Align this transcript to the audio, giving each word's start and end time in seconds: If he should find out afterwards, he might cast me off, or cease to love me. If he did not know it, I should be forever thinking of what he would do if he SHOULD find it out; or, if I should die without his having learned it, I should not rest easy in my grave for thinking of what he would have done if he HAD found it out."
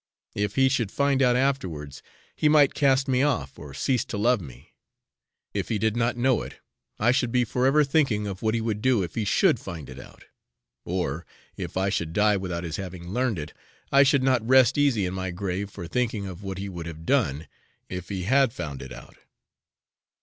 If 0.33 0.55
he 0.55 0.67
should 0.67 0.91
find 0.91 1.21
out 1.21 1.35
afterwards, 1.35 2.01
he 2.35 2.49
might 2.49 2.73
cast 2.73 3.07
me 3.07 3.21
off, 3.21 3.59
or 3.59 3.71
cease 3.71 4.03
to 4.05 4.17
love 4.17 4.41
me. 4.41 4.73
If 5.53 5.69
he 5.69 5.77
did 5.77 5.95
not 5.95 6.17
know 6.17 6.41
it, 6.41 6.57
I 6.97 7.11
should 7.11 7.31
be 7.31 7.45
forever 7.45 7.83
thinking 7.83 8.25
of 8.25 8.41
what 8.41 8.55
he 8.55 8.61
would 8.61 8.81
do 8.81 9.03
if 9.03 9.13
he 9.13 9.25
SHOULD 9.25 9.59
find 9.59 9.89
it 9.91 9.99
out; 9.99 10.23
or, 10.85 11.23
if 11.55 11.77
I 11.77 11.89
should 11.89 12.13
die 12.13 12.35
without 12.37 12.63
his 12.63 12.77
having 12.77 13.09
learned 13.09 13.37
it, 13.37 13.53
I 13.91 14.01
should 14.01 14.23
not 14.23 14.43
rest 14.49 14.75
easy 14.75 15.05
in 15.05 15.13
my 15.13 15.29
grave 15.29 15.69
for 15.69 15.87
thinking 15.87 16.25
of 16.25 16.41
what 16.41 16.57
he 16.57 16.67
would 16.67 16.87
have 16.87 17.05
done 17.05 17.47
if 17.87 18.09
he 18.09 18.23
HAD 18.23 18.53
found 18.53 18.81
it 18.81 18.91
out." 18.91 19.17